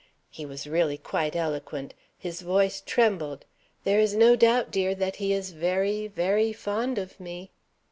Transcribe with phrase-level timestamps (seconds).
[0.31, 1.93] He was really quite eloquent.
[2.17, 3.45] His voice trembled.
[3.83, 7.51] There is no doubt, dear, that he is very, very fond of me."